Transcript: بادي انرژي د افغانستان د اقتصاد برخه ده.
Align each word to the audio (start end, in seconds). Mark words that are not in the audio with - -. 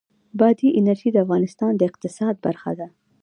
بادي 0.39 0.67
انرژي 0.79 1.09
د 1.11 1.17
افغانستان 1.25 1.71
د 1.75 1.81
اقتصاد 1.89 2.35
برخه 2.45 2.71
ده. 2.79 2.87